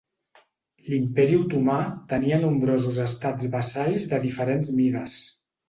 L'imperi 0.93 1.37
Otomà 1.39 1.75
tenia 2.15 2.41
nombrosos 2.47 3.03
estats 3.05 3.53
vassalls 3.59 4.11
de 4.15 4.25
diferents 4.27 4.77
mides. 4.83 5.23